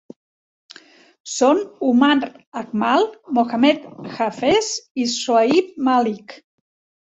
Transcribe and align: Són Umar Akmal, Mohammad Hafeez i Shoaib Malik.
Són 1.33 1.59
Umar 1.89 2.15
Akmal, 2.61 3.05
Mohammad 3.41 3.85
Hafeez 4.17 4.73
i 5.05 5.07
Shoaib 5.13 5.71
Malik. 5.91 6.37